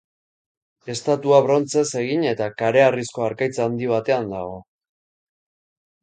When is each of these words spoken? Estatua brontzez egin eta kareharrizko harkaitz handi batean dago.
Estatua 0.91 1.41
brontzez 1.47 1.83
egin 1.99 2.25
eta 2.29 2.47
kareharrizko 2.61 3.25
harkaitz 3.25 3.53
handi 3.65 3.91
batean 3.91 4.25
dago. 4.33 4.57